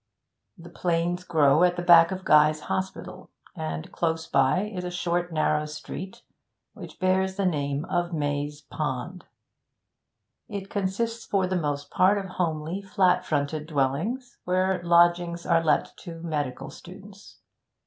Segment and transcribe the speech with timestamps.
[0.57, 5.31] The planes grow at the back of Guy's Hospital, and close by is a short
[5.31, 6.23] narrow street
[6.73, 9.25] which bears the name of Maze Pond.
[10.49, 15.95] It consists for the most part of homely, flat fronted dwellings, where lodgings are let
[15.97, 17.37] to medical students.